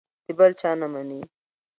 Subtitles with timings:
[0.25, 1.21] د بل هېچا نه مني.